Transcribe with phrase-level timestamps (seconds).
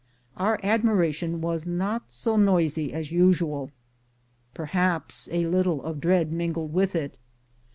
[0.35, 3.69] Our admiration was not so noisy as usual.
[4.55, 7.19] Perhaps a little of dread mingled with it.